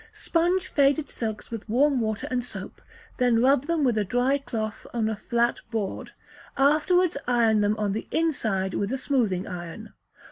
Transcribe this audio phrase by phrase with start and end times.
[0.13, 2.81] Sponge faded silks with warm water and soap,
[3.17, 6.13] then rub them with a dry cloth on a flat board;
[6.57, 9.93] afterwards iron them on the inside with a smoothing iron.